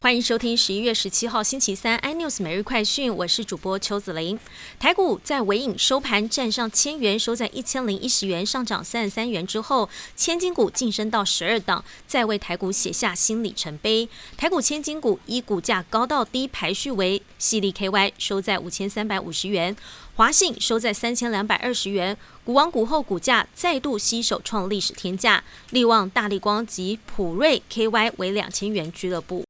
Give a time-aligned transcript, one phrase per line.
[0.00, 4.38] 欢迎收听十一月十七号星期三 iNews 每日快讯，我是主播邱子玲。
[4.78, 14.08] 台股在尾影收盘站上千元，收在一千零一十元，上涨三十三元之后，千金股晋升到十二档，再为台股写下新里程碑。
[14.36, 19.76] 台股千金股依股价高到低排序为：细力 KY 收在五千三百五十元，
[20.14, 22.16] 华信收在三千两百二十元。
[22.44, 29.47] 股王股后股价再度吸手创历史天价，力旺、大力光及普瑞 KY 为两千元俱乐部。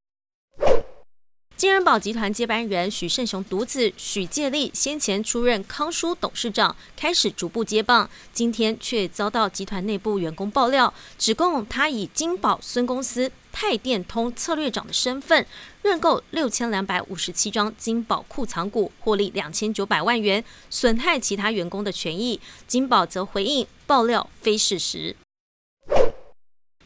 [1.59, 15.45] 金人保集团接班人许胜雄独子许介立先前出任康舒董事长，开始逐步接棒，今天却遭到集团内部员工爆料，指控他以金宝孙公司泰电通策略长的身份
[15.83, 22.41] 认购六千两百五十七张金宝库藏股，获利两千九百万元，损害其他员工的权益。
[22.69, 25.17] 金宝则回应爆料非事实。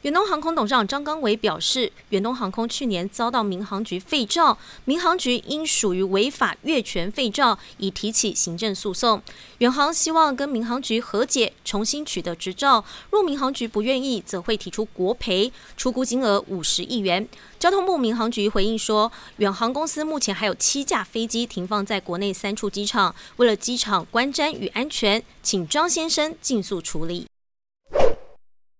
[0.03, 9.23] 远东航空董事长张刚伟表示，远东航空去年遭到民航局废照，民航局因属于违法越权废照，已提起行政诉讼。
[9.59, 12.85] 远航希望跟民航局和解，重新取得执照。
[13.11, 17.29] 若民航局不愿意，则会提出国赔，出估金额五十亿元。
[17.61, 27.32] 交通部民航局回应说，远航公司目前还有七架飞机停放在国内三处机场，为了机场观瞻与安全，请张先生尽速处理。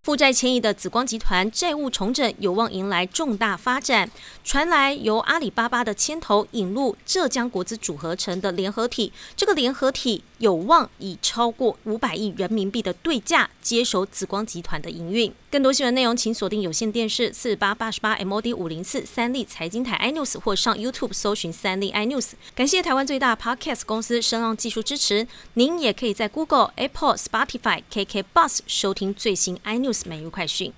[0.05, 4.11] 负债千亿的紫光集团债务重整有望迎来重大发展。
[4.43, 15.33] 传来由阿里巴巴的牵头引入浙江国资组合成的联合体，这个联合体有望以超过五百亿人民币的对价接手紫光集团的营运。
[15.49, 22.33] 更多新闻内容，请锁定有线电视四八八十八 MOD 五零四三立财经台 iNews 或上 YouTube 搜寻三立 iNews。
[22.57, 25.27] 感谢台湾最大 Podcast 公司声浪技术支持。
[25.55, 30.03] 您也可以在 Google、Apple、Spotify、KK Bus 收听最新 iNews。
[30.07, 30.71] 每日快讯。